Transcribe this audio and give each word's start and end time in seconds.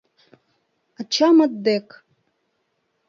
Ачамыт 0.99 1.53
дек... 1.65 1.87